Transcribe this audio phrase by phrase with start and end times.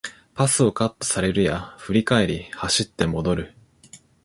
[0.33, 3.55] パスをカットされるや振り返り走って戻る